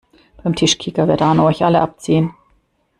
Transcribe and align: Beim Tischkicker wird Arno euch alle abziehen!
Beim 0.41 0.55
Tischkicker 0.55 1.07
wird 1.07 1.21
Arno 1.21 1.45
euch 1.45 1.63
alle 1.63 1.79
abziehen! 1.81 2.33